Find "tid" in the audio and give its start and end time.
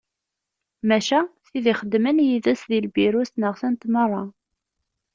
1.49-1.65